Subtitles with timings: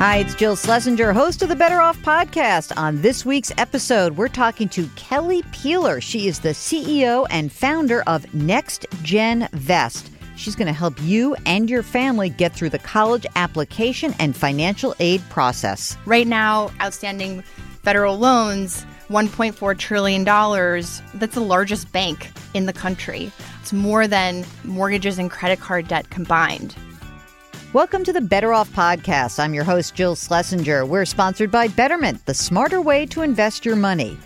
[0.00, 2.74] Hi, it's Jill Schlesinger, host of the Better Off podcast.
[2.78, 6.00] On this week's episode, we're talking to Kelly Peeler.
[6.00, 10.10] She is the CEO and founder of Next Gen Vest.
[10.36, 14.94] She's going to help you and your family get through the college application and financial
[15.00, 15.98] aid process.
[16.06, 17.42] Right now, outstanding
[17.82, 20.24] federal loans, $1.4 trillion.
[20.24, 23.30] That's the largest bank in the country.
[23.60, 26.74] It's more than mortgages and credit card debt combined.
[27.72, 29.38] Welcome to the Better Off Podcast.
[29.38, 30.84] I'm your host, Jill Schlesinger.
[30.84, 34.18] We're sponsored by Betterment, the smarter way to invest your money.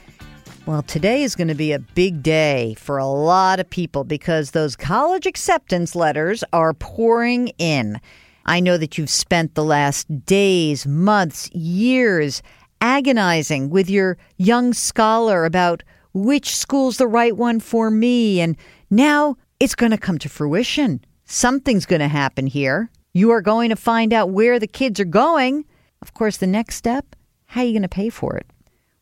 [0.64, 4.52] Well, today is going to be a big day for a lot of people because
[4.52, 8.00] those college acceptance letters are pouring in.
[8.46, 12.42] I know that you've spent the last days, months, years
[12.80, 15.82] agonizing with your young scholar about
[16.14, 18.40] which school's the right one for me.
[18.40, 18.56] And
[18.88, 21.04] now it's going to come to fruition.
[21.26, 22.88] Something's going to happen here.
[23.16, 25.64] You are going to find out where the kids are going.
[26.02, 27.14] Of course, the next step
[27.46, 28.46] how are you going to pay for it?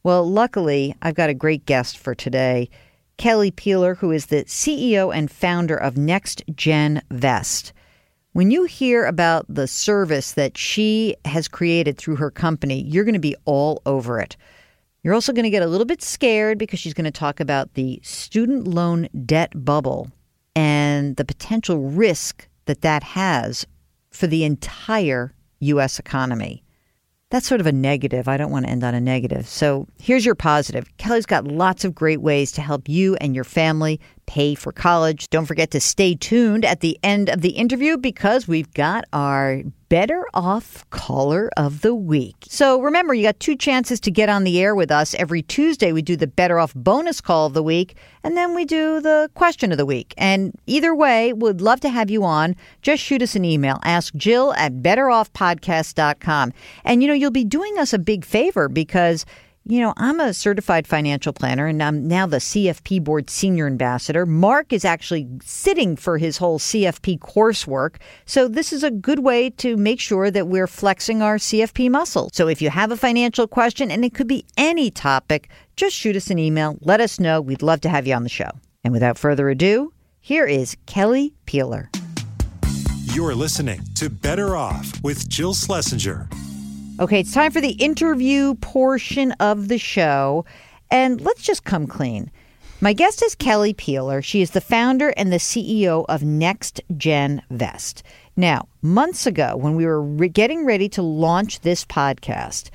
[0.02, 2.68] Well, luckily, I've got a great guest for today
[3.16, 7.72] Kelly Peeler, who is the CEO and founder of Next Gen Vest.
[8.34, 13.14] When you hear about the service that she has created through her company, you're going
[13.14, 14.36] to be all over it.
[15.02, 17.72] You're also going to get a little bit scared because she's going to talk about
[17.72, 20.10] the student loan debt bubble
[20.54, 23.66] and the potential risk that that has
[24.12, 25.98] for the entire U.S.
[25.98, 26.62] economy.
[27.30, 28.28] That's sort of a negative.
[28.28, 29.48] I don't want to end on a negative.
[29.48, 30.84] So here's your positive.
[30.98, 35.30] Kelly's got lots of great ways to help you and your family pay for college.
[35.30, 39.62] Don't forget to stay tuned at the end of the interview because we've got our
[39.92, 42.36] Better Off Caller of the Week.
[42.48, 45.12] So remember, you got two chances to get on the air with us.
[45.12, 48.64] Every Tuesday, we do the Better Off Bonus Call of the Week, and then we
[48.64, 50.14] do the Question of the Week.
[50.16, 52.56] And either way, would love to have you on.
[52.80, 53.80] Just shoot us an email.
[53.84, 56.54] Ask Jill at betteroffpodcast.com.
[56.86, 59.26] And, you know, you'll be doing us a big favor because
[59.64, 64.26] you know, I'm a certified financial planner and I'm now the CFP board senior ambassador.
[64.26, 67.96] Mark is actually sitting for his whole CFP coursework.
[68.26, 72.28] So this is a good way to make sure that we're flexing our CFP muscle.
[72.32, 76.16] So if you have a financial question and it could be any topic, just shoot
[76.16, 76.76] us an email.
[76.80, 77.40] Let us know.
[77.40, 78.50] We'd love to have you on the show.
[78.82, 81.88] And without further ado, here is Kelly Peeler.
[83.04, 86.28] You're listening to Better Off with Jill Schlesinger.
[87.02, 90.44] Okay, it's time for the interview portion of the show.
[90.88, 92.30] And let's just come clean.
[92.80, 94.22] My guest is Kelly Peeler.
[94.22, 98.04] She is the founder and the CEO of Next Gen Vest.
[98.36, 102.70] Now, months ago, when we were re- getting ready to launch this podcast,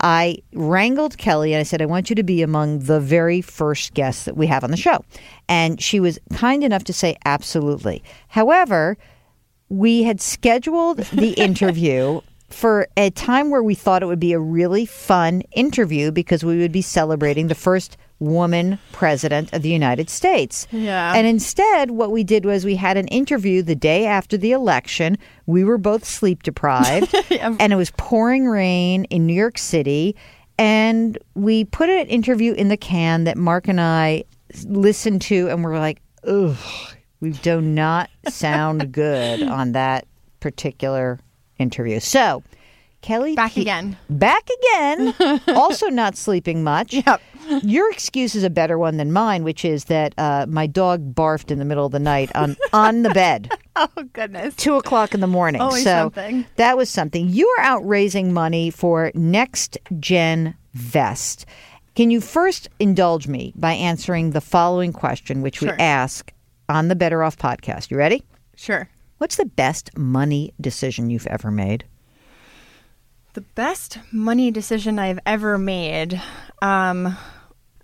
[0.00, 3.94] I wrangled Kelly and I said, I want you to be among the very first
[3.94, 5.04] guests that we have on the show.
[5.48, 8.04] And she was kind enough to say, absolutely.
[8.28, 8.96] However,
[9.68, 12.20] we had scheduled the interview
[12.52, 16.58] for a time where we thought it would be a really fun interview because we
[16.58, 20.66] would be celebrating the first woman president of the United States.
[20.70, 21.12] Yeah.
[21.14, 25.18] And instead, what we did was we had an interview the day after the election.
[25.46, 27.56] We were both sleep deprived, Yeah.
[27.58, 30.14] and it was pouring rain in New York City.
[30.58, 34.24] And we put an interview in the can that Mark and I
[34.64, 36.56] listened to, and we're like, ugh,
[37.20, 40.06] we do not sound good on that
[40.38, 41.18] particular
[41.58, 42.00] interview.
[42.00, 42.42] So,
[43.00, 43.96] Kelly Back again.
[44.08, 45.40] Back again.
[45.48, 46.94] also not sleeping much.
[46.94, 47.20] Yep.
[47.64, 51.50] Your excuse is a better one than mine, which is that uh, my dog barfed
[51.50, 54.54] in the middle of the night on on the bed, Oh, goodness.
[54.54, 55.60] two o'clock in the morning.
[55.60, 56.46] Always so something.
[56.56, 57.28] that was something.
[57.28, 61.44] You are out raising money for Next Gen Vest.
[61.96, 66.32] Can you first indulge me by answering the following question, which we ask
[66.68, 67.90] on the Better Off podcast?
[67.90, 68.22] You ready?
[68.54, 68.88] Sure.
[69.22, 71.84] What's the best money decision you've ever made?
[73.34, 76.20] The best money decision I've ever made.
[76.60, 77.16] Um,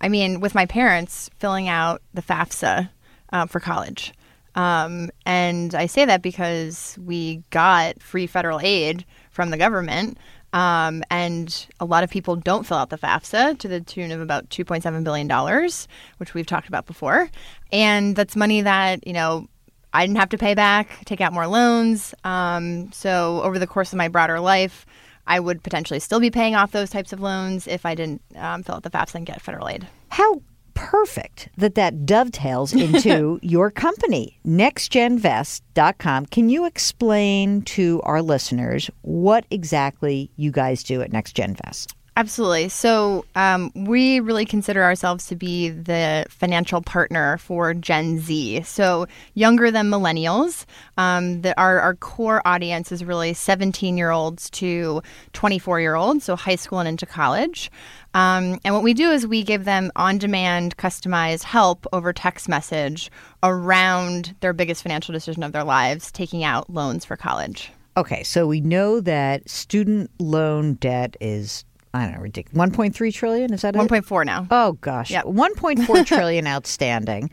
[0.01, 2.89] I mean, with my parents filling out the FAFSA
[3.31, 4.13] uh, for college.
[4.55, 10.17] Um, and I say that because we got free federal aid from the government.
[10.51, 14.19] Um, and a lot of people don't fill out the FAFSA to the tune of
[14.19, 15.69] about $2.7 billion,
[16.17, 17.29] which we've talked about before.
[17.71, 19.47] And that's money that, you know,
[19.93, 22.13] I didn't have to pay back, take out more loans.
[22.23, 24.85] Um, so over the course of my broader life,
[25.25, 28.63] I would potentially still be paying off those types of loans if I didn't um,
[28.63, 29.87] fill out the FAFSA and get federal aid.
[30.09, 30.41] How
[30.73, 36.25] perfect that that dovetails into your company, nextgenvest.com.
[36.27, 41.93] Can you explain to our listeners what exactly you guys do at NextGenVest?
[42.17, 42.69] Absolutely.
[42.69, 48.63] So um, we really consider ourselves to be the financial partner for Gen Z.
[48.63, 50.65] So younger than millennials.
[50.97, 55.01] Um, the, our, our core audience is really 17 year olds to
[55.33, 57.71] 24 year olds, so high school and into college.
[58.13, 62.49] Um, and what we do is we give them on demand, customized help over text
[62.49, 63.11] message
[63.43, 67.71] around their biggest financial decision of their lives, taking out loans for college.
[67.97, 72.69] Okay, so we know that student loan debt is I don't know, ridiculous.
[72.71, 73.79] 1.3 trillion, is that it?
[73.79, 74.47] 1.4 now.
[74.51, 75.11] Oh gosh.
[75.11, 75.23] Yeah.
[75.23, 77.29] 1.4 trillion outstanding.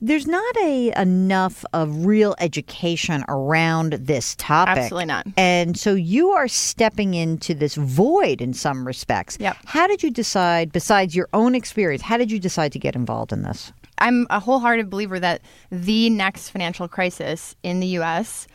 [0.00, 4.76] There's not a enough of real education around this topic.
[4.76, 5.26] Absolutely not.
[5.38, 9.38] And so you are stepping into this void in some respects.
[9.40, 9.56] Yep.
[9.64, 13.32] How did you decide besides your own experience, how did you decide to get involved
[13.32, 13.72] in this?
[13.98, 18.46] I'm a wholehearted believer that the next financial crisis in the U.S.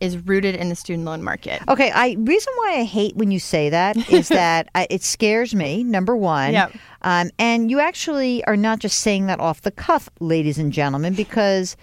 [0.00, 1.62] is rooted in the student loan market.
[1.68, 5.54] Okay, I reason why I hate when you say that is that I, it scares
[5.54, 5.82] me.
[5.84, 6.72] Number one, Yep.
[7.02, 11.14] um, and you actually are not just saying that off the cuff, ladies and gentlemen,
[11.14, 11.76] because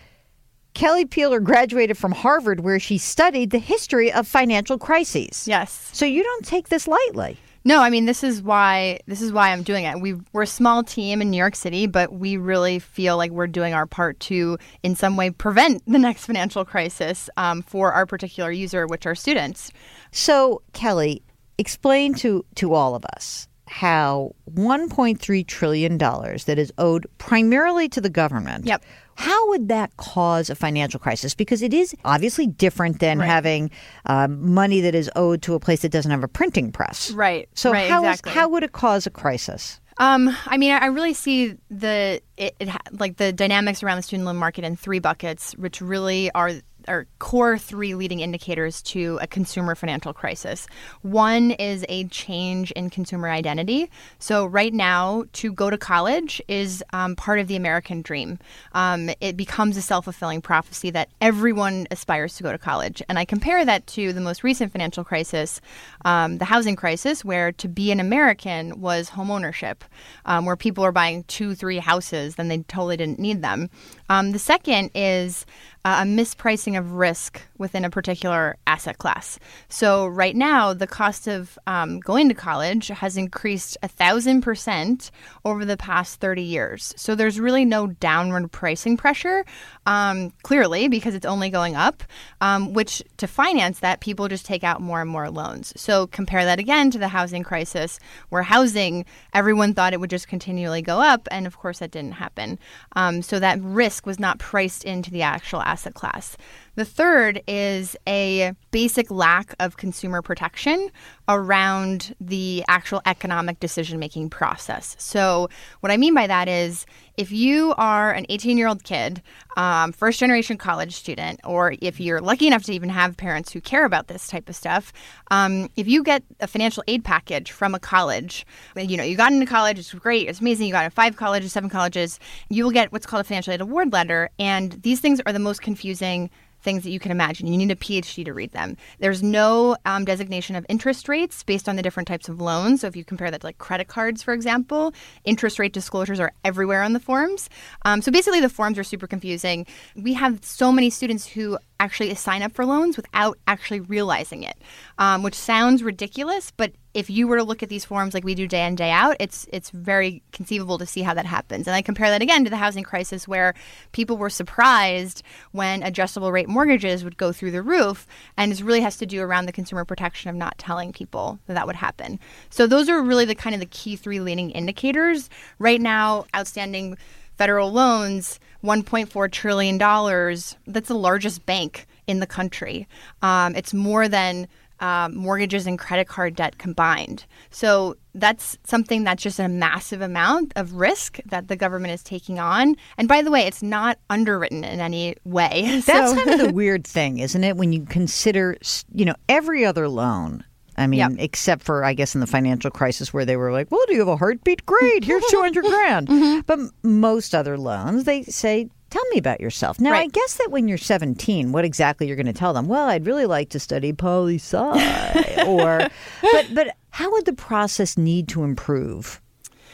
[0.73, 5.47] Kelly Peeler graduated from Harvard, where she studied the history of financial crises.
[5.47, 5.89] Yes.
[5.93, 7.37] So you don't take this lightly.
[7.65, 9.99] No, I mean this is why this is why I'm doing it.
[10.01, 13.47] We we're a small team in New York City, but we really feel like we're
[13.47, 18.05] doing our part to, in some way, prevent the next financial crisis um, for our
[18.05, 19.71] particular user, which are students.
[20.11, 21.23] So Kelly,
[21.57, 28.01] explain to to all of us how 1.3 trillion dollars that is owed primarily to
[28.01, 28.65] the government.
[28.65, 28.83] Yep.
[29.15, 31.35] How would that cause a financial crisis?
[31.35, 33.27] Because it is obviously different than Right.
[33.27, 33.71] having
[34.05, 37.11] um, money that is owed to a place that doesn't have a printing press.
[37.11, 37.47] Right.
[37.53, 38.31] So right, how is- exactly.
[38.33, 39.79] how would it cause a crisis?
[39.99, 44.01] Um, I mean, I I really see the it, it like the dynamics around the
[44.01, 46.51] student loan market in three buckets, which really are
[46.87, 50.67] are core three leading indicators to a consumer financial crisis.
[51.01, 53.89] One is a change in consumer identity.
[54.19, 58.39] So right now, to go to college is um, part of the American dream.
[58.73, 63.19] Um, it becomes a self fulfilling prophecy that everyone aspires to go to college, and
[63.19, 65.61] I compare that to the most recent financial crisis,
[66.05, 69.83] um, the housing crisis, where to be an American was home ownership,
[70.25, 73.69] um, where people were buying two, three houses, then they totally didn't need them.
[74.09, 75.45] Um, the second is
[75.85, 79.39] uh, a mispricing of risk within a particular asset class.
[79.69, 85.11] So right now, the cost of um, going to college has increased a thousand percent
[85.45, 86.93] over the past thirty years.
[86.97, 89.45] So there's really no downward pricing pressure,
[89.85, 92.03] um, clearly because it's only going up.
[92.41, 95.73] Um, which to finance that, people just take out more and more loans.
[95.75, 97.99] So compare that again to the housing crisis,
[98.29, 102.13] where housing everyone thought it would just continually go up, and of course that didn't
[102.13, 102.59] happen.
[102.95, 106.37] Um, so that risk was not priced into the actual asset class.
[106.75, 110.89] The third is a basic lack of consumer protection
[111.29, 114.95] around the actual economic decision making process.
[114.97, 115.49] So,
[115.81, 119.21] what I mean by that is if you are an 18 year old kid,
[119.55, 123.61] um, first generation college student, or if you're lucky enough to even have parents who
[123.61, 124.91] care about this type of stuff,
[125.29, 129.31] um, if you get a financial aid package from a college, you know, you got
[129.31, 132.71] into college, it's great, it's amazing, you got into five colleges, seven colleges, you will
[132.71, 134.31] get what's called a financial aid award letter.
[134.39, 136.31] And these things are the most confusing
[136.63, 137.47] things that you can imagine.
[137.47, 138.77] You need a PhD to read them.
[138.99, 142.81] There's no um, designation of interest rates based on the different types of loans.
[142.81, 144.93] So if you compare that to like credit cards, for example,
[145.25, 147.49] interest rate disclosures are everywhere on the forms.
[147.85, 149.65] Um, so basically, the forms are super confusing.
[149.95, 154.57] We have so many students who actually sign up for loans without actually realizing it,
[154.97, 158.35] um, which sounds ridiculous, but if you were to look at these forms like we
[158.35, 161.67] do day in day out, it's it's very conceivable to see how that happens.
[161.67, 163.53] And I compare that again to the housing crisis, where
[163.91, 168.81] people were surprised when adjustable rate mortgages would go through the roof, and it really
[168.81, 172.19] has to do around the consumer protection of not telling people that that would happen.
[172.49, 176.25] So those are really the kind of the key three leading indicators right now.
[176.35, 176.97] Outstanding
[177.43, 180.55] federal loans, 1.4 trillion dollars.
[180.65, 182.87] That's the largest bank in the country.
[183.21, 184.47] Um, it's more than
[184.79, 187.25] um, mortgages and credit card debt combined.
[187.51, 192.39] So that's something that's just a massive amount of risk that the government is taking
[192.39, 192.77] on.
[192.97, 195.81] And by the way, it's not underwritten in any way.
[195.85, 197.57] That's So- kind of the weird thing, isn't it?
[197.57, 198.55] When you consider,
[198.93, 200.45] you know, every other loan.
[200.77, 201.11] I mean, Yep.
[201.19, 203.99] except for I guess in the financial crisis where they were like, "Well, do you
[203.99, 204.65] have a heartbeat?
[204.65, 206.39] Great, here's two hundred grand." Mm-hmm.
[206.45, 210.67] But most other loans, they say, "Tell me about yourself." Now, I guess that when
[210.67, 212.67] you're seventeen, what exactly you're going to tell them?
[212.67, 215.87] Well, I'd really like to study poli sci, or,
[216.21, 219.19] but but how would the process need to improve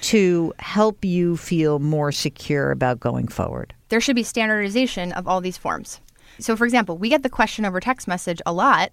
[0.01, 3.73] to help you feel more secure about going forward?
[3.89, 5.99] there should be standardization of all these forms.
[6.37, 8.91] So, for example, we get the question over text message a lot.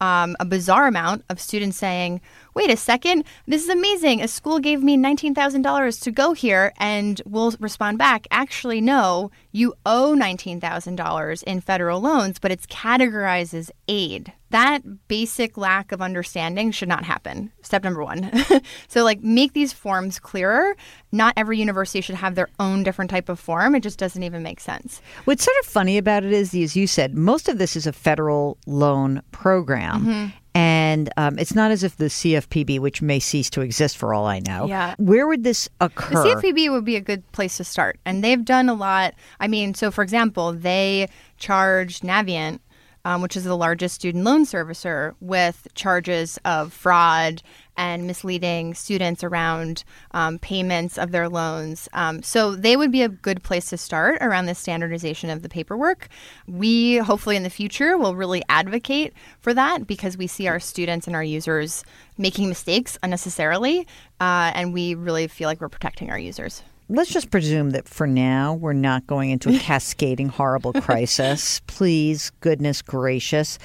[0.00, 2.20] Um, a bizarre amount of students saying,
[2.58, 4.20] wait a second, this is amazing.
[4.20, 9.74] A school gave me $19,000 to go here, and we'll respond back, actually, no, you
[9.86, 14.32] owe $19,000 in federal loans, but it's categorized as aid.
[14.50, 17.52] That basic lack of understanding should not happen.
[17.62, 18.32] Step number one.
[18.88, 20.74] so, like, make these forms clearer.
[21.12, 23.76] Not every university should have their own different type of form.
[23.76, 25.00] It just doesn't even make sense.
[25.26, 27.92] What's sort of funny about it is, as you said, most of this is a
[27.92, 30.00] federal loan program.
[30.00, 30.26] Mm-hmm.
[30.58, 34.26] And um, it's not as if the CFPB, which may cease to exist for all
[34.26, 34.66] I know.
[34.66, 34.96] Yeah.
[34.98, 36.24] Where would this occur?
[36.24, 38.00] The CFPB would be a good place to start.
[38.04, 39.14] And they've done a lot.
[39.38, 42.58] I mean, so for example, they charged Navient,
[43.04, 47.40] um, which is the largest student loan servicer, with charges of fraud
[47.78, 51.88] and misleading students around um, payments of their loans.
[51.94, 55.48] Um, so they would be a good place to start around the standardization of the
[55.48, 56.08] paperwork.
[56.46, 61.06] We hopefully in the future will really advocate for that because we see our students
[61.06, 61.84] and our users
[62.18, 63.86] making mistakes unnecessarily,
[64.20, 66.62] uh, and we really feel like we're protecting our users.
[66.90, 71.60] Let's just presume that for now we're not going into a cascading horrible crisis.
[71.66, 73.58] Please, goodness gracious.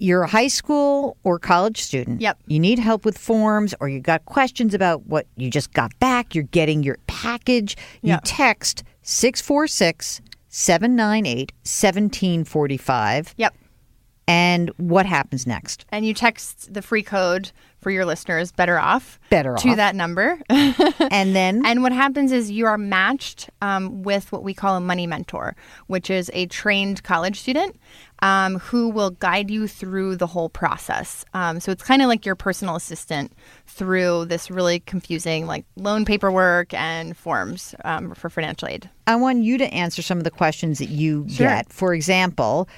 [0.00, 2.20] You're a high school or college student.
[2.22, 2.38] Yep.
[2.46, 6.34] You need help with forms or you got questions about what you just got back.
[6.34, 7.76] You're getting your package.
[8.02, 8.20] You Yep.
[8.24, 13.34] text 646 798 1745.
[13.36, 13.54] Yep.
[14.26, 15.84] And what happens next?
[15.90, 17.50] And you text the free code
[17.80, 19.76] for your listeners, better off, Better to off.
[19.76, 20.38] that number.
[21.10, 24.80] And then And what happens is you are matched um, with what we call a
[24.80, 25.56] money mentor,
[25.88, 27.76] which is a trained college student
[28.22, 31.24] um, who will guide you through the whole process.
[31.34, 33.32] Um, so it's kind of like your personal assistant
[33.66, 38.88] through this really confusing like loan paperwork and forms um, for financial aid.
[39.06, 41.46] I want you to answer some of the questions that you Sure.
[41.48, 41.72] get.
[41.72, 42.68] For example,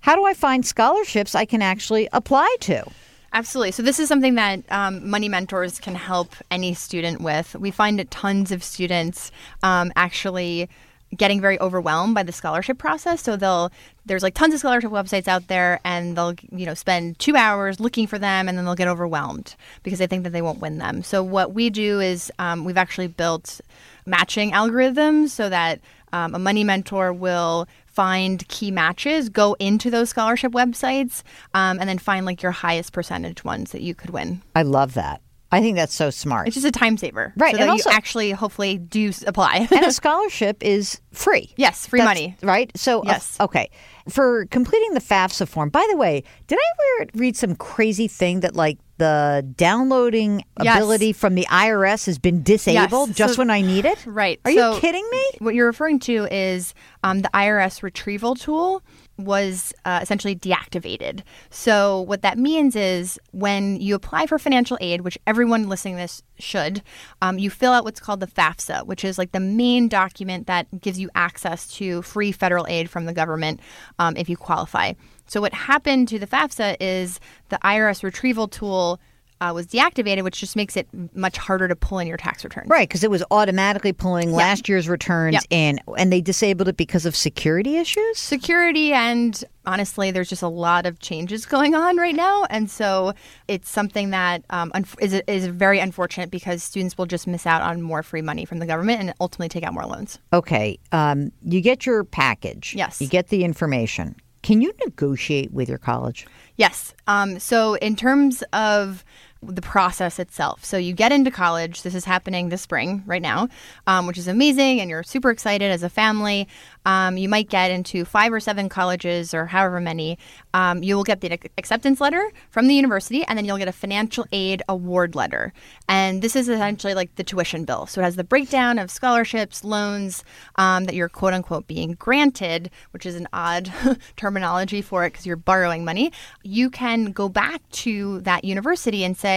[0.00, 2.84] how do I find scholarships I can actually apply to?
[3.32, 3.72] Absolutely.
[3.72, 7.56] So this is something that um, Money Mentors can help any student with.
[7.56, 10.68] We find tons of students um, actually
[11.16, 13.22] getting very overwhelmed by the scholarship process.
[13.22, 13.70] So they'll
[14.04, 17.80] there's like tons of scholarship websites out there, and they'll you know spend two hours
[17.80, 20.78] looking for them, and then they'll get overwhelmed because they think that they won't win
[20.78, 21.02] them.
[21.02, 23.60] So what we do is um, we've actually built
[24.04, 25.80] matching algorithms so that
[26.12, 31.22] um, a money mentor will find key matches, go into those scholarship websites,
[31.54, 34.42] um, and then find like your highest percentage ones that you could win.
[34.56, 35.20] I love that.
[35.54, 36.46] I think that's so smart.
[36.48, 39.68] It's just a time saver, Right, So and also- you actually hopefully do apply.
[39.70, 41.52] and a scholarship is free.
[41.58, 42.36] yes, free That's- money.
[42.42, 42.72] Right?
[42.74, 43.36] So, uh, Yes.
[43.38, 43.68] okay.
[44.08, 48.40] For completing the FAFSA form, by the way, did I ever read some crazy thing
[48.40, 50.76] that like the downloading Yes.
[50.76, 53.16] ability from the IRS has been disabled Yes.
[53.16, 53.98] just So- when I need it?
[54.06, 54.38] Right.
[54.44, 55.24] Are So- you kidding me?
[55.40, 58.80] What you're referring to is um, the IRS retrieval tool
[59.18, 61.22] was uh, essentially deactivated.
[61.50, 66.02] So what that means is when you apply for financial aid, which everyone listening to
[66.02, 66.82] this should,
[67.20, 70.80] um, you fill out what's called the FAFSA, which is like the main document that
[70.80, 73.58] gives you access to free federal aid from the government
[73.98, 74.92] um, if you qualify.
[75.32, 79.00] So what happened to the FAFSA is the IRS retrieval tool.
[79.40, 80.86] Uh, was deactivated, which just makes it
[81.16, 82.68] much harder to pull in your tax returns.
[82.70, 85.42] Right, because it was automatically pulling last year's returns Yep.
[85.50, 88.18] in, and they disabled it because of security issues?
[88.18, 93.12] security and honestly there's just a lot of changes going on right now and so
[93.48, 97.62] it's something that um, unf- is, is very unfortunate because students will just miss out
[97.62, 101.32] on more free money from the government and ultimately take out more loans Okay, um,
[101.42, 102.76] you get your package.
[102.76, 103.00] Yes.
[103.00, 104.14] You get the information.
[104.42, 106.26] Can you negotiate with your college?
[106.56, 106.94] Yes.
[107.06, 109.04] Um, so, in terms of
[109.42, 111.82] the process itself, so you get into college.
[111.82, 113.48] This is happening this spring, right now,
[113.86, 116.46] um, which is amazing, and you're super excited as a family.
[116.86, 120.18] Um, you might get into five or seven colleges, or however many.
[120.54, 123.72] Um, you will get the acceptance letter from the university, and then you'll get a
[123.72, 125.52] financial aid award letter.
[125.88, 127.86] And this is essentially like the tuition bill.
[127.86, 130.24] So it has the breakdown of scholarships, loans
[130.56, 133.72] um, that you're quote unquote being granted, which is an odd
[134.16, 136.12] terminology for it because you're borrowing money.
[136.42, 139.31] You can go back to that university and say,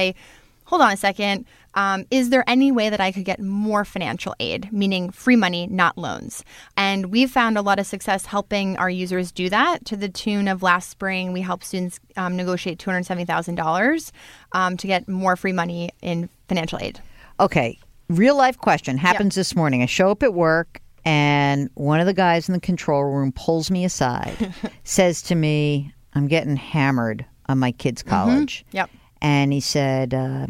[0.66, 1.46] hold on a second.
[1.76, 5.68] Um, is there any way that I could get more financial aid, meaning free money,
[5.68, 6.44] not loans?
[6.78, 10.48] And we've found a lot of success helping our users do that to the tune
[10.48, 14.12] of last spring, we helped students um, negotiate $270,000
[14.54, 17.02] um, to get more free money in financial aid.
[17.40, 17.78] Okay,
[18.10, 19.82] real life question happens this morning.
[19.84, 23.70] I show up at work and one of the guys in the control room pulls
[23.70, 24.54] me aside,
[24.86, 28.66] says to me, I'm getting hammered on my kid's college.
[28.72, 28.90] Yep.
[29.22, 30.48] And he said, uh,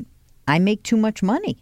[0.48, 1.58] I make too much money.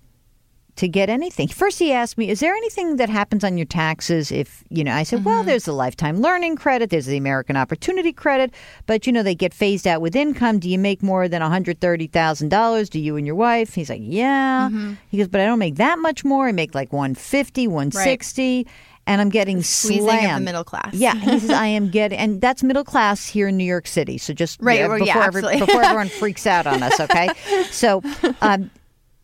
[0.76, 1.48] to get anything.
[1.64, 4.92] First, he asked me, Is there anything that happens on your taxes if, you know,
[4.92, 8.50] I said, Well, there's the lifetime learning credit, there's the American Opportunity Credit,
[8.88, 10.58] but, you know, they get phased out with income.
[10.58, 12.90] Do you make more than $130,000?
[12.90, 13.74] Do you and your wife?
[13.76, 14.70] He's like, Yeah.
[15.10, 16.48] He goes, But I don't make that much more.
[16.48, 18.68] I make like 150, 160.
[19.06, 20.46] And I'm getting Squeezing slammed.
[20.46, 20.94] middle class.
[20.94, 24.18] Yeah, he says I am getting, and that's middle class here in New York City.
[24.18, 27.30] So just Right, uh, well, before, yeah, every- before everyone freaks out on us, okay?
[27.72, 28.02] So,
[28.42, 28.72] um,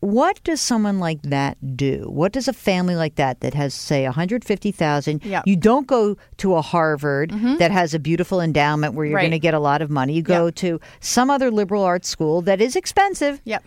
[0.00, 2.04] what does someone like that do?
[2.08, 5.24] What does a family like that that has say 150,000?
[5.24, 5.42] Yep.
[5.46, 9.22] You don't go to a Harvard that has a beautiful endowment where you're Right.
[9.22, 10.14] going to get a lot of money.
[10.14, 13.40] You go to some other liberal arts school that is expensive.
[13.44, 13.64] Yep.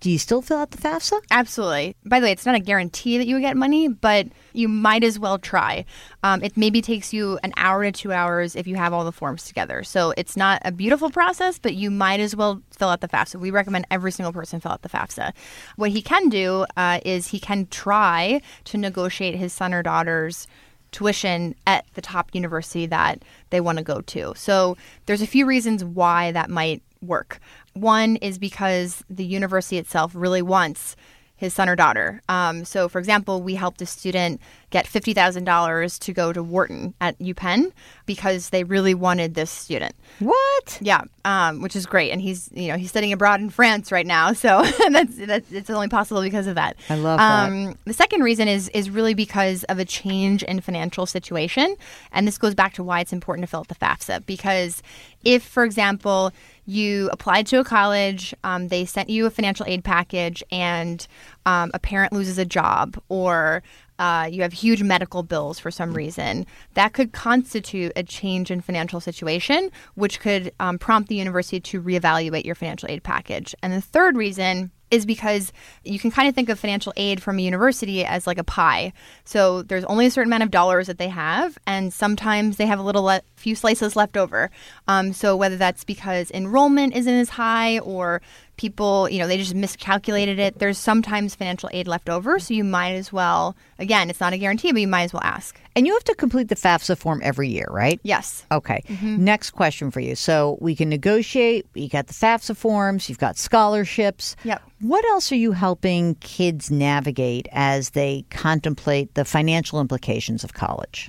[0.00, 1.20] Do you still fill out the FAFSA?
[1.30, 1.96] Absolutely.
[2.04, 5.18] By the way, it's not a guarantee that you get money, but you might as
[5.18, 5.84] well try.
[6.22, 9.12] Um, it maybe takes you an hour to two hours if you have all the
[9.12, 9.82] forms together.
[9.82, 13.40] So it's not a beautiful process, but you might as well fill out the FAFSA.
[13.40, 15.32] We recommend every single person fill out the FAFSA.
[15.74, 20.46] What he can do uh, is he can try to negotiate his son or daughter's
[20.92, 24.32] tuition at the top university that they want to go to.
[24.36, 24.76] So
[25.06, 27.40] there's a few reasons why that might work.
[27.74, 30.96] One is because the university itself really wants
[31.38, 32.20] his son or daughter.
[32.28, 34.40] Um, so, for example, we helped a student
[34.70, 37.72] get $50,000 to go to Wharton at UPenn
[38.06, 39.94] because they really wanted this student.
[40.18, 40.78] What?
[40.80, 44.06] Yeah, um, which is great, and he's you know he's studying abroad in France right
[44.06, 46.76] now, so that's that's it's only possible because of that.
[46.90, 47.50] I love that.
[47.50, 51.76] Um, the second reason is is really because of a change in financial situation,
[52.12, 54.82] and this goes back to why it's important to fill out the FAFSA because
[55.24, 56.32] if, for example,
[56.66, 61.06] you applied to a college, um, they sent you a financial aid package, and
[61.46, 63.62] um, a parent loses a job or
[63.98, 68.60] uh, you have huge medical bills for some reason, that could constitute a change in
[68.60, 73.54] financial situation, which could um, prompt the university to reevaluate your financial aid package.
[73.62, 75.52] And the third reason is because
[75.84, 78.92] you can kind of think of financial aid from a university as like a pie.
[79.24, 82.78] So there's only a certain amount of dollars that they have, and sometimes they have
[82.78, 84.50] a little le- few slices left over.
[84.86, 88.20] Um, so whether that's because enrollment isn't as high or
[88.56, 92.38] people, you know, they just miscalculated it, there's sometimes financial aid left over.
[92.38, 95.22] So you might as well, again, it's not a guarantee, but you might as well
[95.22, 95.58] ask.
[95.76, 98.00] And you have to complete the FAFSA form every year, right?
[98.02, 98.44] Yes.
[98.50, 98.82] Okay.
[99.00, 100.16] Next question for you.
[100.16, 101.66] So we can negotiate.
[101.74, 103.08] You got the FAFSA forms.
[103.08, 104.34] You've got scholarships.
[104.42, 104.60] Yep.
[104.80, 111.08] What else are you helping kids navigate as they contemplate the financial implications of college?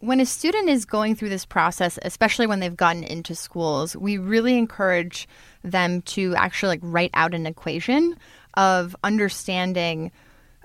[0.00, 4.18] When a student is going through this process, especially when they've gotten into schools, we
[4.18, 5.28] really encourage
[5.62, 8.16] them to actually like write out an equation
[8.54, 10.10] of understanding,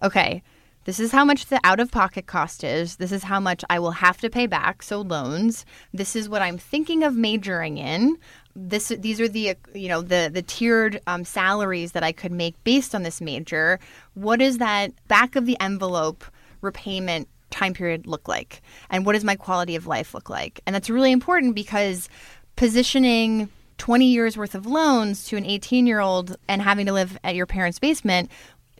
[0.01, 0.43] okay,
[0.85, 2.97] this is how much the out of pocket cost is.
[2.97, 5.65] This is how much I will have to pay back, so loans.
[5.93, 8.17] This is what I'm thinking of majoring in.
[8.55, 12.61] This these are the you know the the tiered um, salaries that I could make
[12.65, 13.79] based on this major.
[14.13, 16.23] What is that back of the envelope
[16.61, 18.61] repayment time period look like?
[18.89, 20.59] And what does my quality of life look like?
[20.65, 22.09] And that's really important because
[22.55, 27.17] positioning 20 years worth of loans to an 18 year old and having to live
[27.23, 28.29] at your parents' basement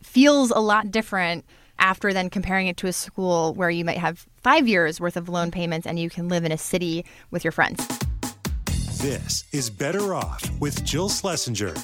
[0.02, 1.44] feels a lot different
[1.78, 5.28] after then comparing it to a school where you might have five years worth of
[5.28, 7.86] loan payments and you can live in a city with your friends.
[8.98, 11.74] This is Better Off with Jill Schlesinger.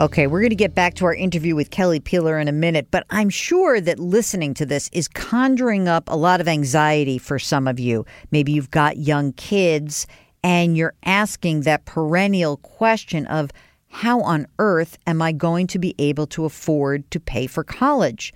[0.00, 2.88] Okay, we're going to get back to our interview with Kelly Peeler in a minute,
[2.90, 7.38] but I'm sure that listening to this is conjuring up a lot of anxiety for
[7.38, 8.06] some of you.
[8.30, 10.06] Maybe you've got young kids
[10.42, 13.50] and you're asking that perennial question of
[13.88, 18.32] how on earth am I going to be able to afford to pay for college?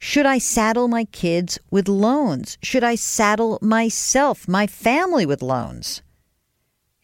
[0.00, 2.58] Should I saddle my kids with loans?
[2.60, 6.02] Should I saddle myself, my family with loans?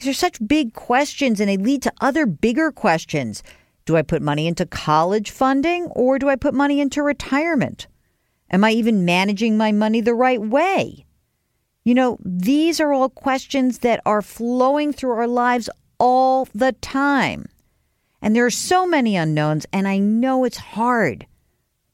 [0.00, 3.42] These are such big questions and they lead to other bigger questions.
[3.88, 7.86] Do I put money into college funding or do I put money into retirement?
[8.50, 11.06] Am I even managing my money the right way?
[11.84, 17.46] You know, these are all questions that are flowing through our lives all the time.
[18.20, 21.26] And there are so many unknowns, and I know it's hard.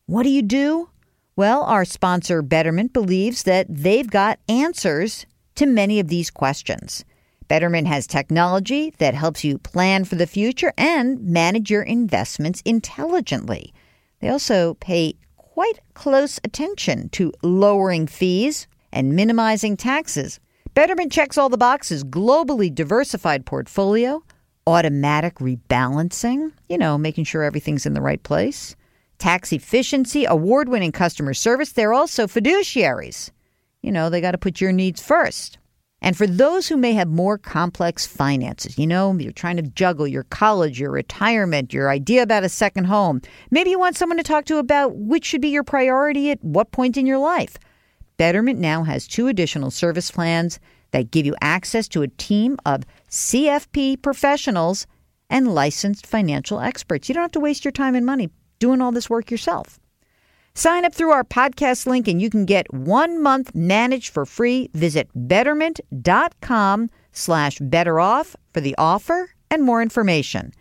[0.06, 0.90] What do you do?
[1.36, 7.04] Well, our sponsor, Betterment, believes that they've got answers to many of these questions.
[7.48, 13.72] Betterment has technology that helps you plan for the future and manage your investments intelligently.
[14.20, 20.40] They also pay quite close attention to lowering fees and minimizing taxes.
[20.74, 24.24] Betterment checks all the boxes globally diversified portfolio,
[24.66, 28.74] automatic rebalancing, you know, making sure everything's in the right place,
[29.18, 31.72] tax efficiency, award winning customer service.
[31.72, 33.30] They're also fiduciaries.
[33.82, 35.58] You know, they got to put your needs first.
[36.04, 40.06] And for those who may have more complex finances, you know, you're trying to juggle
[40.06, 43.22] your college, your retirement, your idea about a second home.
[43.50, 46.72] Maybe you want someone to talk to about which should be your priority at what
[46.72, 47.56] point in your life.
[48.18, 52.84] Betterment now has two additional service plans that give you access to a team of
[53.08, 54.86] CFP professionals
[55.30, 57.08] and licensed financial experts.
[57.08, 59.80] You don't have to waste your time and money doing all this work yourself.
[60.56, 64.70] Sign up through our podcast link and you can get one month managed for free.
[64.74, 70.52] Visit betterment.com slash better off for the offer and more information.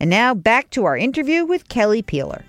[0.00, 2.44] And now back to our interview with Kelly Peeler.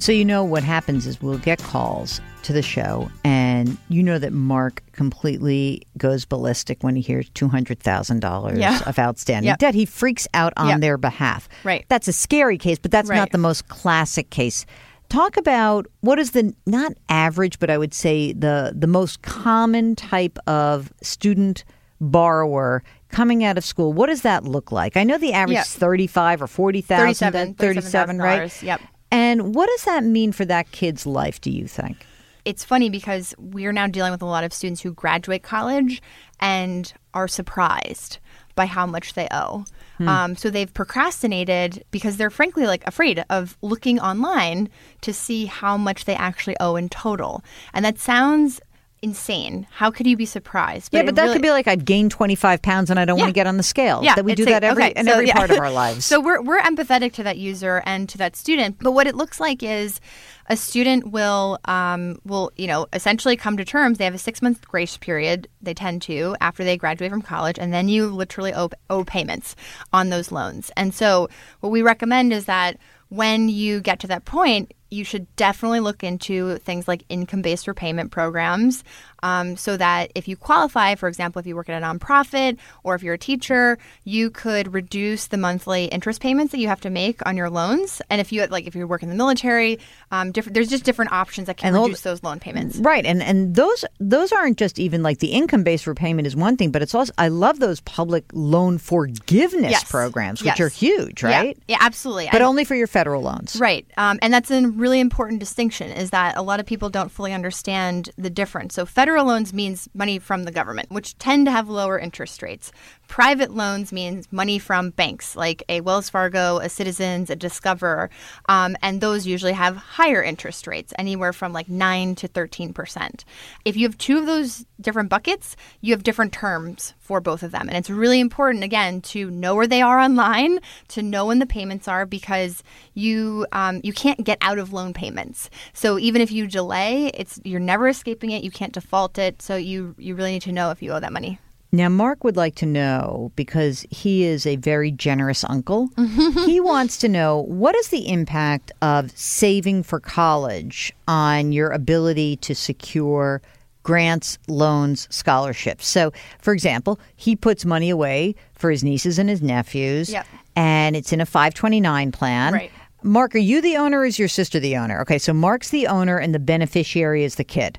[0.00, 4.20] So, you know, what happens is we'll get calls to the show, and you know
[4.20, 8.80] that Mark completely goes ballistic when he hears $200,000 Yeah.
[8.86, 9.58] of outstanding Yep.
[9.58, 9.74] debt.
[9.74, 10.80] He freaks out on Yep.
[10.80, 11.48] their behalf.
[11.64, 11.84] Right.
[11.88, 14.64] That's a scary case, but that's not the most classic case.
[15.08, 19.94] Talk about what is the not average, but I would say the the most common
[19.94, 21.64] type of student
[22.00, 23.92] borrower coming out of school.
[23.92, 24.96] What does that look like?
[24.96, 28.62] I know the average is 35 or 40,000, 37, 37, right?
[28.62, 28.80] yep.
[29.10, 32.04] And what does that mean for that kid's life, do you think?
[32.46, 36.00] it's funny because we're now dealing with a lot of students who graduate college
[36.38, 38.18] and are surprised
[38.54, 39.64] by how much they owe.
[40.00, 44.68] Um, so they've procrastinated because they're frankly like afraid of looking online
[45.00, 47.42] to see how much they actually owe in total.
[47.72, 48.60] And that sounds
[49.02, 49.66] insane.
[49.70, 50.92] How could you be surprised?
[50.92, 53.28] yeah, but that really- could be like I've gained 25 pounds and I don't want
[53.28, 54.02] to get on the scale.
[54.02, 55.36] Yeah, that we do like- that every okay, in so, every yeah.
[55.36, 56.04] part of our lives.
[56.04, 58.76] so we're we're empathetic to that user and to that student.
[58.80, 60.00] But what it looks like is
[60.48, 63.98] a student will um, will you know essentially come to terms.
[63.98, 65.48] They have a six month grace period.
[65.60, 69.56] They tend to after they graduate from college, and then you literally owe, owe payments
[69.92, 70.70] on those loans.
[70.76, 71.28] And so
[71.60, 72.78] what we recommend is that
[73.08, 77.66] when you get to that point, you should definitely look into things like income based
[77.66, 78.84] repayment programs
[79.22, 82.94] um, so that if you qualify, for example, if you work at a nonprofit or
[82.94, 86.90] if you're a teacher, you could reduce the monthly interest payments that you have to
[86.90, 88.00] make on your loans.
[88.10, 89.78] And if you like, if you work in the military,
[90.12, 92.76] um, different there's just different options that can And reduce those loan payments.
[92.78, 96.56] Right, and and those those aren't just even like the income based repayment is one
[96.56, 99.84] thing, but it's also I love those public loan forgiveness Yes.
[99.90, 100.54] programs, Yes.
[100.54, 101.58] which are huge, right?
[101.68, 102.26] Yeah, absolutely.
[102.26, 103.56] But And- only for your federal loans.
[103.58, 103.86] Right.
[103.96, 107.32] Um, and that's a really important distinction is that a lot of people don't fully
[107.32, 108.74] understand the difference.
[108.74, 112.72] So federal loans means money from the government, which tend to have lower interest rates.
[113.08, 118.10] Private loans means money from banks like a Wells Fargo, a Citizens, a Discover,
[118.48, 123.24] um, and those usually have higher interest rates, anywhere from like 9 to 13%.
[123.64, 127.52] If you have two of those different buckets, you have different terms for both of
[127.52, 127.68] them.
[127.68, 131.46] And it's really important, again, to know where they are online, to know when the
[131.46, 132.62] payments are, because
[132.94, 135.48] you um, you can't get out of loan payments.
[135.72, 138.42] So even if you delay, it's you're never escaping it.
[138.44, 139.40] You can't default it.
[139.40, 141.38] So you you really need to know if you owe that money.
[141.72, 145.88] Now, Mark would like to know because he is a very generous uncle.
[146.46, 152.36] he wants to know what is the impact of saving for college on your ability
[152.36, 153.42] to secure
[153.82, 155.86] grants, loans, scholarships.
[155.86, 160.26] So, for example, he puts money away for his nieces and his nephews, Yep.
[160.56, 162.52] and it's in a 529 plan.
[162.52, 162.70] Right.
[163.02, 165.00] Mark, are you the owner or is your sister the owner?
[165.02, 167.78] Okay, so Mark's the owner and the beneficiary is the kid.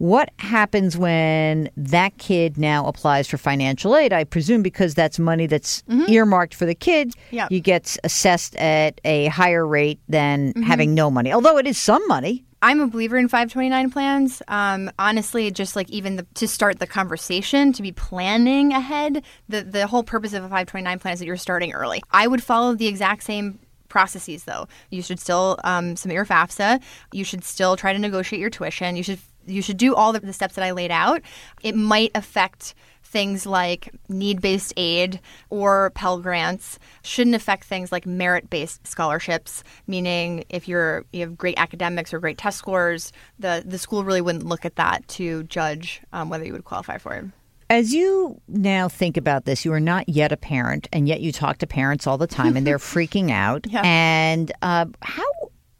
[0.00, 4.14] What happens when that kid now applies for financial aid?
[4.14, 7.52] I presume because that's money that's earmarked for the kid, Yep.
[7.52, 11.30] you get assessed at a higher rate than having no money.
[11.34, 12.46] Although it is some money.
[12.62, 14.40] I'm a believer in 529 plans.
[14.48, 19.62] Um, honestly, just like even the, to start the conversation, to be planning ahead, the,
[19.62, 22.00] the whole purpose of a 529 plan is that you're starting early.
[22.10, 23.58] I would follow the exact same
[23.90, 24.66] processes though.
[24.88, 26.80] You should still um, submit your FAFSA.
[27.12, 28.96] You should still try to negotiate your tuition.
[28.96, 31.22] You should you should do all the, steps that I laid out.
[31.62, 38.06] It might affect things like need based aid or Pell Grants shouldn't affect things like
[38.06, 43.64] merit based scholarships, meaning if you're you have great academics or great test scores, the,
[43.66, 47.14] the school really wouldn't look at that to judge um, whether you would qualify for
[47.14, 47.24] it.
[47.68, 51.30] As you now think about this, you are not yet a parent, and yet you
[51.30, 53.64] talk to parents all the time, and they're freaking out.
[53.68, 53.82] Yeah.
[53.84, 55.22] And uh, how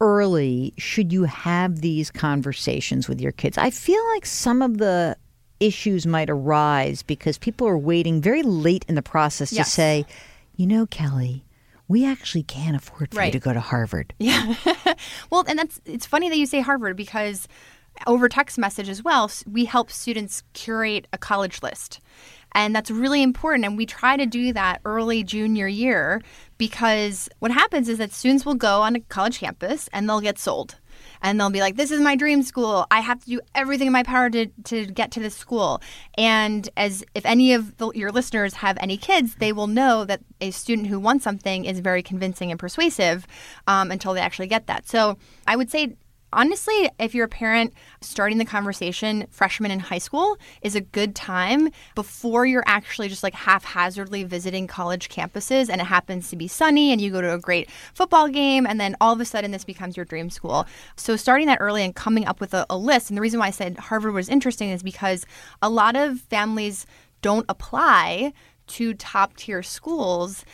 [0.01, 3.59] early should you have these conversations with your kids?
[3.59, 5.17] I feel like some of the
[5.61, 9.67] issues might arise because people are waiting very late in the process Yes.
[9.67, 10.07] to say,
[10.57, 11.45] you know, Kelly,
[11.89, 14.15] we actually can't afford for you to go to Harvard.
[14.19, 14.55] Yeah.
[15.31, 17.47] well, and that's it's funny that you say Harvard because
[18.07, 22.01] over text message as well, we help students curate a college list.
[22.53, 23.65] And that's really important.
[23.65, 26.21] And we try to do that early junior year
[26.59, 30.39] because what happens is that students will go on a college campus and they'll get
[30.39, 30.77] sold.
[31.23, 32.87] and they'll be like, "This is my dream school.
[32.91, 35.81] I have to do everything in my power to to get to this school."
[36.17, 40.21] And as if any of the, your listeners have any kids, they will know that
[40.41, 43.27] a student who wants something is very convincing and persuasive
[43.67, 44.89] um, until they actually get that.
[44.89, 45.97] So I would say
[46.33, 51.15] honestly, if you're a parent, starting the conversation freshman in high school is a good
[51.15, 56.49] time before you're actually just like haphazardly visiting college campuses and it happens to be
[56.49, 59.51] sunny and you go to a great football game and then all of a sudden
[59.51, 60.67] this becomes your dream school.
[60.97, 63.11] So starting that early and coming up with a, a list.
[63.11, 65.27] And the reason why I said Harvard was interesting is because
[65.63, 66.87] a lot of families
[67.23, 68.33] don't apply
[68.71, 70.45] to top tier schools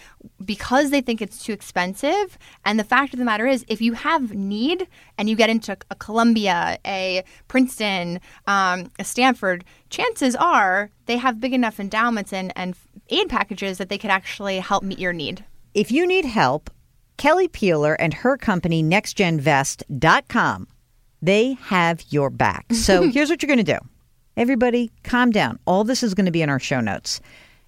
[0.45, 2.39] because they think it's too expensive.
[2.65, 4.87] And the fact of the matter is, if you have need
[5.19, 11.41] and you get into a Columbia, a Princeton, um, a Stanford, chances are they have
[11.41, 12.77] big enough endowments and, and
[13.09, 15.45] aid packages that they could actually help meet your need.
[15.75, 16.71] If you need help,
[17.17, 20.69] Kelly Peeler and her company, nextgenvest.com,
[21.23, 22.73] they have your back.
[22.73, 23.79] So here's what you're going to do.
[24.37, 25.59] Everybody, calm down.
[25.67, 27.21] All this is going to be in our show notes.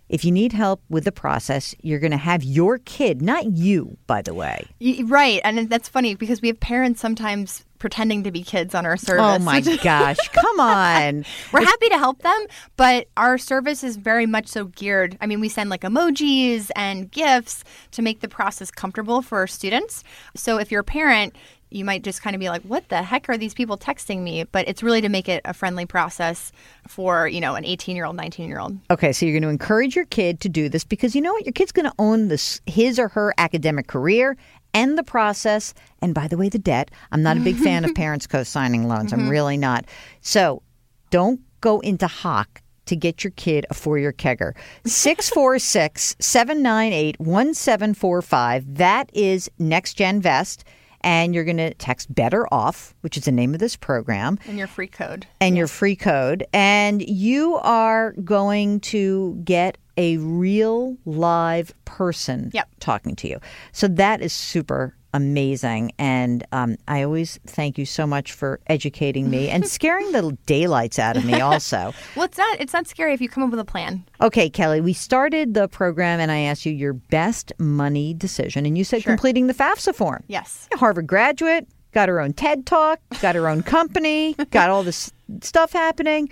[0.08, 3.98] If you need help with the process, you're going to have your kid, not you,
[4.06, 4.66] by the way.
[5.04, 5.40] Right.
[5.44, 9.24] And that's funny because we have parents sometimes pretending to be kids on our service.
[9.24, 11.24] Oh my gosh, come on.
[11.52, 15.16] We're happy to help them, but our service is very much so geared.
[15.20, 19.46] I mean, we send like emojis and gifts to make the process comfortable for our
[19.46, 20.04] students.
[20.34, 21.36] So if you're a parent,
[21.70, 24.44] you might just kind of be like, what the heck are these people texting me?
[24.44, 26.52] But it's really to make it a friendly process
[26.86, 28.78] for, you know, an 18 year old, 19 year old.
[28.90, 31.44] Okay, so you're going to encourage your kid to do this because you know what?
[31.44, 34.36] Your kid's going to own this his or her academic career
[34.74, 35.74] and the process.
[36.00, 36.90] And by the way, the debt.
[37.12, 39.12] I'm not a big fan of parents co signing loans.
[39.12, 39.30] I'm mm-hmm.
[39.30, 39.84] really not.
[40.20, 40.62] So
[41.10, 44.54] don't go into hock to get your kid a four year kegger.
[44.84, 48.76] 646 798 1745.
[48.76, 50.64] That is Next Gen Vest
[51.02, 54.58] and you're going to text better off which is the name of this program And
[54.58, 55.26] your free code.
[55.40, 62.68] and your free code and you are going to get a real live person Yep.
[62.80, 63.40] talking to you
[63.72, 69.30] so that is super amazing and um, i always thank you so much for educating
[69.30, 73.12] me and scaring the daylights out of me also Well, it's not it's not scary
[73.14, 74.04] if you come up with a plan.
[74.20, 78.76] okay kelly we started the program and i asked you your best money decision and
[78.76, 79.12] you said Sure.
[79.12, 80.68] completing the fafsa form Yes.
[80.74, 85.10] Harvard graduate, got her own TED talk, got her own company, got all this
[85.42, 86.28] stuff happening.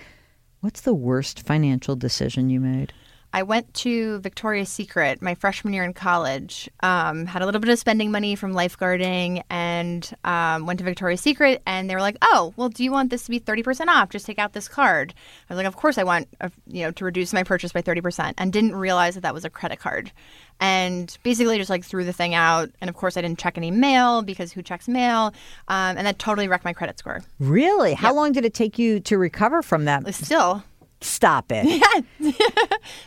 [0.60, 2.92] What's the worst financial decision you made?
[3.32, 6.68] I went to Victoria's Secret my freshman year in college.
[6.80, 11.20] Um, had a little bit of spending money from lifeguarding, and um, went to Victoria's
[11.20, 11.62] Secret.
[11.66, 14.10] And they were like, "Oh, well, do you want this to be thirty percent off?
[14.10, 15.14] Just take out this card."
[15.48, 17.82] I was like, "Of course, I want uh, you know to reduce my purchase by
[17.82, 20.12] thirty percent," and didn't realize that that was a credit card.
[20.58, 22.70] And basically, just like threw the thing out.
[22.80, 25.34] And of course, I didn't check any mail because who checks mail?
[25.68, 27.22] Um, and that totally wrecked my credit score.
[27.38, 27.94] Really?
[27.94, 30.14] How long did it take you to recover from that?
[30.14, 30.64] Still,
[31.00, 31.64] Stop it.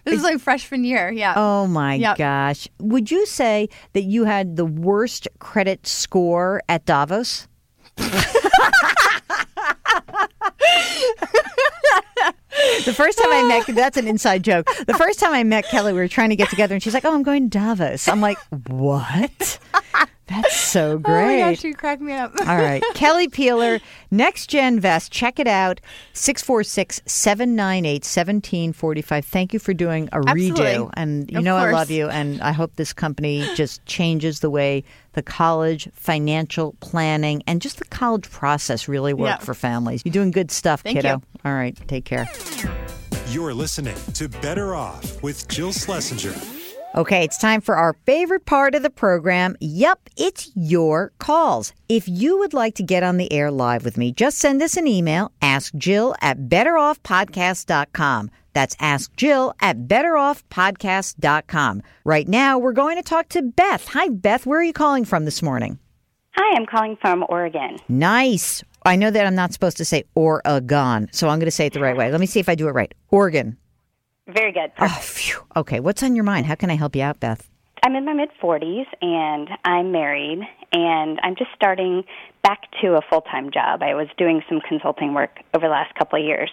[0.04, 1.12] this is like freshman year.
[1.12, 1.34] Yeah.
[1.36, 2.17] Oh my Yep.
[2.17, 2.67] gosh.
[2.80, 7.47] Would you say that you had the worst credit score at Davos?
[12.86, 14.67] the first time I met that's an inside joke.
[14.88, 17.06] The first time I met Kelly, we were trying to get together and she's like,
[17.06, 18.08] Oh, I'm going to Davos.
[18.08, 19.60] I'm like, What?
[20.29, 21.09] That's so great.
[21.19, 21.39] Oh my great.
[21.55, 22.33] gosh, you cracked me up.
[22.41, 22.83] All right.
[22.93, 23.79] Kelly Peeler,
[24.11, 25.11] Next Gen Vest.
[25.11, 25.81] Check it out.
[26.13, 29.25] 646 798 1745.
[29.25, 30.89] Thank you for doing a redo.
[30.93, 32.07] And you Of know I love you.
[32.09, 37.77] And I hope this company just changes the way the college financial planning and just
[37.79, 39.37] the college process really work Yeah.
[39.37, 40.03] for families.
[40.05, 41.09] You're doing good stuff, Thank kiddo.
[41.15, 41.21] you.
[41.43, 41.75] All right.
[41.87, 42.27] Take care.
[43.29, 46.33] You're listening to Better Off with Jill Schlesinger.
[46.99, 49.55] Okay, it's time for our favorite part of the program.
[49.62, 51.71] Yep, it's your calls.
[51.88, 54.75] If you would like to get on the air live with me, just send us
[54.75, 58.31] an email, ask Jill at betteroffpodcast.com.
[58.51, 61.83] That's ask Jill at betteroffpodcast.com.
[62.03, 63.88] Right now, we're going to talk to Beth.
[63.88, 64.45] Hi, Beth.
[64.45, 65.79] Where are you calling from this morning?
[66.33, 67.77] Hi, I'm calling from Oregon.
[67.88, 68.62] Nice.
[68.85, 71.71] I know that I'm not supposed to say Oregon, so I'm going to say it
[71.71, 72.12] the right way.
[72.12, 72.93] Let me see if I do it right.
[73.09, 73.55] Oregon.
[74.33, 74.71] Very good.
[74.79, 75.43] Oh, phew.
[75.55, 76.45] Okay, what's on your mind?
[76.45, 77.49] How can I help you out, Beth?
[77.83, 80.39] I'm in my mid 40s and I'm married
[80.71, 82.03] and I'm just starting
[82.43, 83.81] back to a full time job.
[83.81, 86.49] I was doing some consulting work over the last couple of years.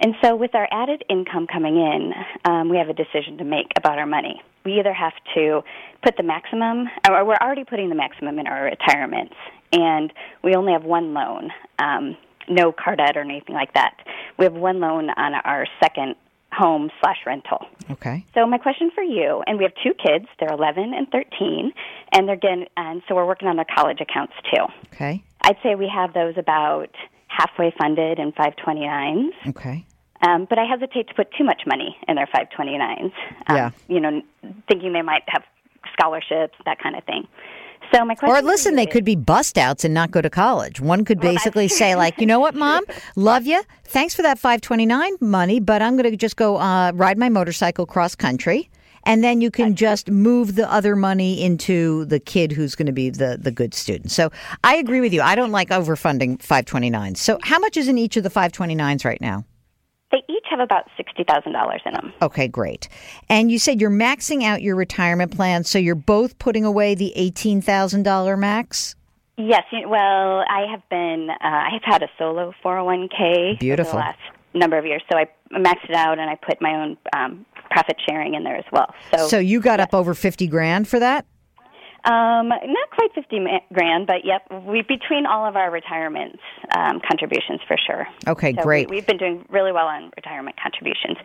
[0.00, 2.12] And so, with our added income coming in,
[2.44, 4.40] um, we have a decision to make about our money.
[4.64, 5.62] We either have to
[6.04, 9.34] put the maximum, or we're already putting the maximum in our retirements,
[9.72, 10.12] and
[10.44, 11.50] we only have one loan,
[11.80, 12.16] um,
[12.48, 13.96] no car debt or anything like that.
[14.38, 16.14] We have one loan on our second
[16.52, 17.66] home slash rental.
[17.90, 18.24] Okay.
[18.34, 20.26] So my question for you, and we have two kids.
[20.40, 21.72] They're 11 and 13,
[22.12, 24.64] and they're getting, and so we're working on their college accounts too.
[24.94, 25.22] Okay.
[25.42, 26.90] I'd say we have those about
[27.28, 29.30] halfway funded in 529s.
[29.48, 29.84] Okay.
[30.26, 33.12] Um, but I hesitate to put too much money in their 529s.
[33.46, 33.70] Um, Yeah.
[33.86, 34.22] You know,
[34.66, 35.44] thinking they might have
[35.92, 37.28] scholarships, that kind of thing.
[37.92, 40.30] So my question Or listen, they is- could be bust outs and not go to
[40.30, 40.80] college.
[40.80, 42.84] One could Well, basically say, like, you know what, mom,
[43.16, 43.62] love you.
[43.84, 47.86] Thanks for that 529 money, but I'm going to just go uh, ride my motorcycle
[47.86, 48.70] cross country.
[49.04, 52.92] And then you can just move the other money into the kid who's going to
[52.92, 54.10] be the, the good student.
[54.10, 54.30] So
[54.64, 55.22] I agree with you.
[55.22, 57.16] I don't like overfunding 529s.
[57.16, 59.44] So how much is in each of the 529s right now?
[60.58, 62.12] Have about $60,000 in them.
[62.20, 62.88] Okay, great.
[63.28, 67.12] And you said you're maxing out your retirement plan, so you're both putting away the
[67.16, 68.96] $18,000 max?
[69.36, 73.92] Yes, well, I have been, uh, I have had a solo 401k over Beautiful.
[73.92, 74.18] the last
[74.52, 75.02] number of years.
[75.10, 78.56] So I maxed it out and I put my own um, profit sharing in there
[78.56, 78.92] as well.
[79.16, 81.24] So, So you got up over 50 grand for that?
[82.08, 83.44] Um, not quite 50
[83.74, 86.40] grand, but yep, we between all of our retirement
[86.74, 88.06] um, contributions for sure.
[88.26, 88.88] Okay, So great.
[88.88, 91.18] We, we've been doing really well on retirement contributions.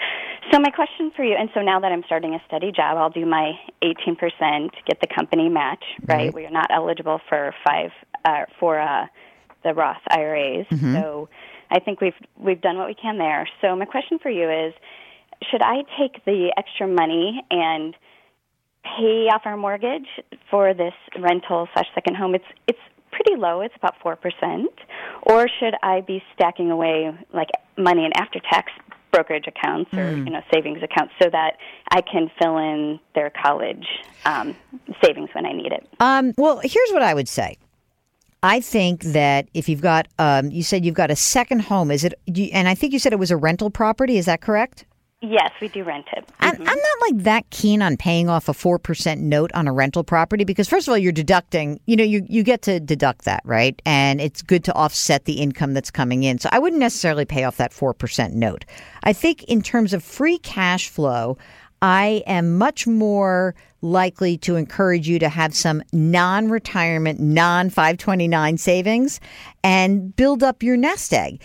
[0.51, 3.09] So my question for you, and so now that I'm starting a steady job, I'll
[3.09, 6.25] do my 18%, get the company match, right?
[6.25, 6.33] Right.
[6.33, 7.91] We are not eligible for five
[8.25, 9.07] uh, for uh,
[9.63, 10.67] the Roth IRAs.
[10.67, 10.95] Mm-hmm.
[10.95, 11.29] So
[11.71, 13.47] I think we've we've done what we can there.
[13.61, 14.73] So my question for you is,
[15.49, 17.95] should I take the extra money and
[18.83, 20.07] pay off our mortgage
[20.49, 22.35] for this rental slash second home?
[22.35, 22.79] It's it's
[23.11, 23.61] pretty low.
[23.61, 24.71] It's about four percent.
[25.23, 28.71] Or should I be stacking away like money in after tax
[29.11, 31.57] brokerage accounts or you know savings accounts so that
[31.91, 33.85] I can fill in their college
[34.25, 34.55] um,
[35.03, 35.87] savings when I need it?
[35.99, 37.57] Um, well, here's what I would say.
[38.45, 42.03] I think that if you've got, um, you said you've got a second home, is
[42.03, 42.13] it?
[42.25, 44.17] you- And I think you said it was a rental property.
[44.17, 44.83] Is that correct?
[45.25, 46.29] Yes, we do rent it.
[46.41, 46.63] I'm, mm-hmm.
[46.63, 50.03] I'm not like that keen on paying off a four percent note on a rental
[50.03, 51.79] property because first of all, you're deducting.
[51.85, 53.81] You know, you you get to deduct that, right?
[53.85, 56.39] And it's good to offset the income that's coming in.
[56.39, 58.65] So I wouldn't necessarily pay off that four percent note.
[59.05, 61.37] I think in terms of free cash flow,
[61.81, 69.21] I am much more likely to encourage you to have some non-retirement, non-529 savings
[69.63, 71.41] and build up your nest egg.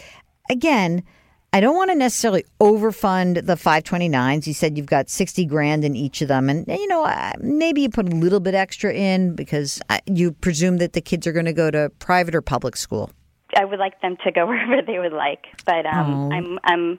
[0.51, 1.05] Again,
[1.53, 4.47] I don't want to necessarily overfund the 529s.
[4.47, 6.51] You said you've got 60 grand in each of them.
[6.51, 10.77] And, you know, maybe you put a little bit extra in because uh, you presume
[10.79, 13.11] that the kids are going to go to private or public school.
[13.57, 16.99] I would like them to go wherever they would like, but um, I'm I'm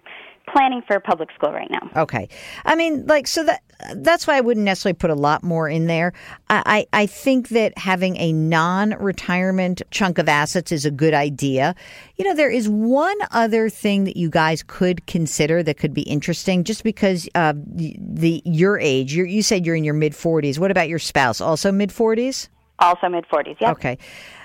[0.51, 1.89] planning for public school right now.
[2.03, 2.29] Okay.
[2.65, 3.61] I mean, like, so that
[3.95, 6.13] that's why I wouldn't necessarily put a lot more in there.
[6.49, 11.13] I, I, I think that having a non retirement chunk of assets is a good
[11.13, 11.75] idea.
[12.17, 16.01] You know, there is one other thing that you guys could consider that could be
[16.03, 20.13] interesting just because uh, the, the your age, you you said you're in your mid
[20.13, 20.59] 40s.
[20.59, 21.39] What about your spouse?
[21.39, 22.49] Also mid 40s?
[22.79, 23.57] Also mid 40s.
[23.61, 23.71] Yep.
[23.71, 23.97] Okay.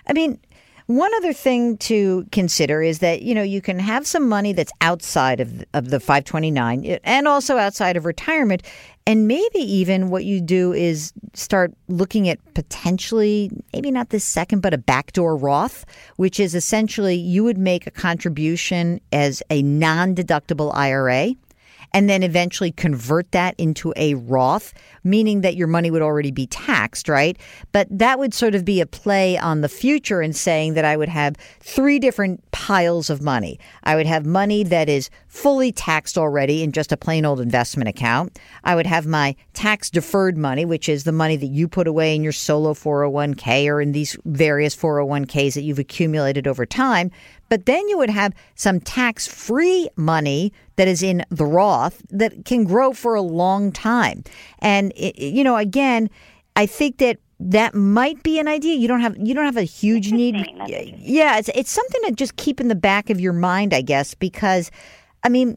[0.07, 0.39] I mean,
[0.87, 4.73] one other thing to consider is that you know you can have some money that's
[4.81, 8.63] outside of of the 529 eh, and also outside of retirement.
[9.07, 14.61] And maybe even what you do is start looking at potentially maybe not this second
[14.61, 15.85] but a backdoor Roth
[16.17, 21.35] which is essentially you would make a contribution as a non-deductible IRA
[21.95, 26.49] and then eventually convert that into a Roth, meaning that your money would already be
[26.49, 27.39] taxed, right?
[27.71, 30.97] But that would sort of be a play on the future and saying that I
[30.97, 33.61] would have three different piles of money.
[33.85, 37.89] I would have money that is fully taxed already in just a plain old investment
[37.89, 38.41] account.
[38.65, 42.17] I would have my tax deferred money, which is the money that you put away
[42.17, 47.13] in your solo 401k or in these various 401ks that you've accumulated over time.
[47.49, 52.45] But then you would have some tax free money that is in the Roth that
[52.45, 54.25] can grow for a long time.
[54.61, 56.11] And, you know, again,
[56.57, 58.77] I think that that might be an idea.
[58.77, 60.37] You don't have you don't have a huge need.
[60.37, 60.59] Interesting.
[60.59, 61.01] That's interesting.
[61.03, 64.15] Yeah, it's it's something to just keep in the back of your mind, I guess,
[64.15, 64.71] because
[65.25, 65.57] I mean,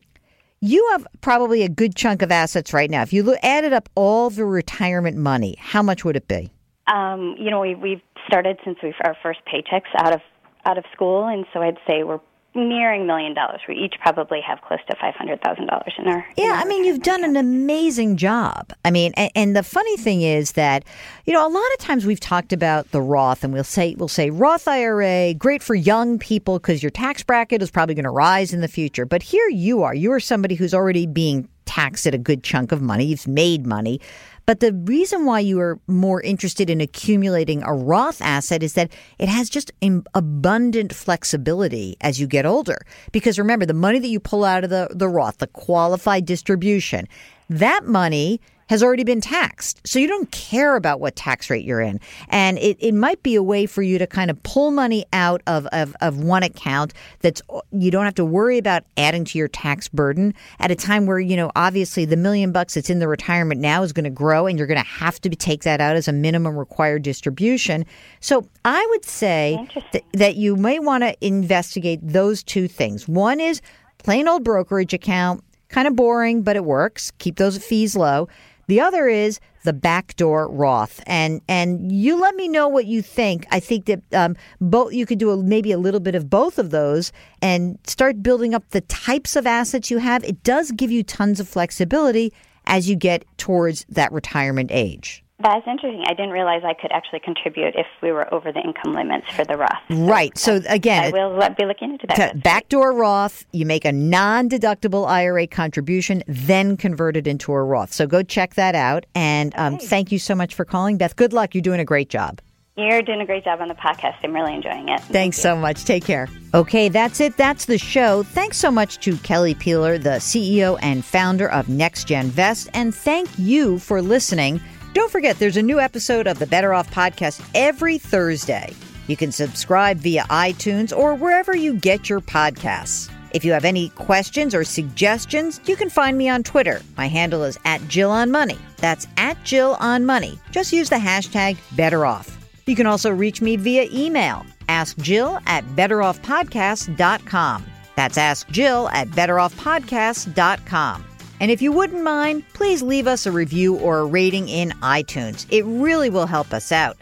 [0.59, 3.03] you have probably a good chunk of assets right now.
[3.03, 6.51] If you look, added up all the retirement money, how much would it be?
[6.87, 10.21] Um, you know, we we've started since we our first paychecks out of
[10.67, 12.19] out of school, and so I'd say we're
[12.57, 13.61] nearing million dollars.
[13.67, 16.25] We each probably have close to five hundred thousand dollars in our.
[16.35, 18.73] in Yeah, our I mean, you've done an amazing job.
[18.83, 20.83] I mean, and, and the funny thing is that,
[21.25, 24.07] you know, a lot of times we've talked about the Roth, and we'll say we'll
[24.07, 28.09] say Roth IRA, great for young people because your tax bracket is probably going to
[28.09, 29.05] rise in the future.
[29.05, 32.71] But here you are, you are somebody who's already being taxed at a good chunk
[32.71, 33.05] of money.
[33.05, 33.99] You've made money.
[34.47, 38.89] But the reason why you are more interested in accumulating a Roth asset is that
[39.19, 39.73] it has just
[40.13, 42.79] abundant flexibility as you get older.
[43.11, 47.09] Because remember, the money that you pull out of the, the Roth, the qualified distribution,
[47.49, 48.39] that money
[48.69, 49.81] has already been taxed.
[49.85, 51.99] So you don't care about what tax rate you're in.
[52.29, 55.41] And it, it might be a way for you to kind of pull money out
[55.47, 57.41] of, of, of one account that's
[57.71, 61.19] you don't have to worry about adding to your tax burden at a time where,
[61.19, 64.47] you know, obviously the million bucks that's in the retirement now is going to grow
[64.47, 67.85] and you're going to have to take that out as a minimum required distribution.
[68.19, 73.07] So I would say th- that you may want to investigate those two things.
[73.07, 73.61] One is
[73.99, 77.11] plain old brokerage account, kind of boring, but it works.
[77.19, 78.27] Keep those fees low.
[78.67, 83.47] The other is the backdoor Roth, and and you let me know what you think.
[83.49, 86.59] I think that um, both you could do a, maybe a little bit of both
[86.59, 90.23] of those and start building up the types of assets you have.
[90.23, 92.33] It does give you tons of flexibility
[92.65, 95.23] as you get towards that retirement age.
[95.39, 96.03] That's interesting.
[96.07, 99.45] I didn't realize I could actually contribute if we were over the income limits for
[99.45, 99.81] the Roth.
[99.89, 100.35] Right.
[100.35, 102.41] So again, I will be looking into that.
[102.41, 107.93] backdoor Roth, you make a non-deductible IRA contribution, then convert it into a Roth.
[107.93, 109.05] So go check that out.
[109.13, 109.85] And um, okay.
[109.85, 111.15] thank you so much for calling, Beth.
[111.15, 111.53] Good luck.
[111.53, 112.41] You're doing a great job.
[112.75, 114.17] You're doing a great job on the podcast.
[114.23, 115.01] I'm really enjoying it.
[115.01, 115.83] Thanks so much.
[115.83, 116.29] Take care.
[116.53, 117.35] Okay, that's it.
[117.35, 118.21] That's the show.
[118.21, 123.29] Thanks so much to Kelly Peeler, the CEO and founder of NextGen Vest, and thank
[123.37, 124.61] you for listening.
[124.97, 128.73] Don't forget, there's a new episode of the Better Off podcast every Thursday.
[129.05, 133.07] You can subscribe via iTunes or wherever you get your podcasts.
[133.29, 136.81] If you have any questions or suggestions, you can find me on Twitter.
[136.97, 138.57] My handle is at Jill on Money.
[138.77, 140.39] That's at Jill on Money.
[140.49, 142.35] Just use the hashtag Better Off.
[142.65, 144.47] You can also reach me via email.
[144.67, 147.65] Ask Jill at betteroffpodcast.com.
[147.95, 151.05] That's Ask Jill at betteroffpodcast.com.
[151.39, 155.45] And if you wouldn't mind, please leave us a review or a rating in iTunes.
[155.49, 156.97] It really will help us out.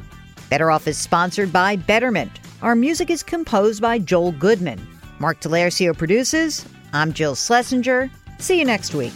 [0.49, 2.31] Better Off is sponsored by Betterment.
[2.61, 4.85] Our music is composed by Joel Goodman.
[5.19, 6.65] Mark Delarcio produces.
[6.93, 8.11] I'm Jill Schlesinger.
[8.39, 9.13] See you next week.